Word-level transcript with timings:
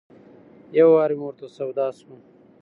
یو 0.77 0.89
وار 0.93 1.11
مې 1.19 1.23
ورته 1.27 1.47
سودا 1.57 1.87
شوه. 1.99 2.17